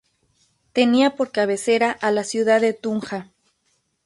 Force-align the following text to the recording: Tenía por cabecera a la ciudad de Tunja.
Tenía 0.73 1.15
por 1.15 1.31
cabecera 1.31 1.91
a 1.91 2.09
la 2.09 2.23
ciudad 2.23 2.59
de 2.59 2.73
Tunja. 2.73 3.29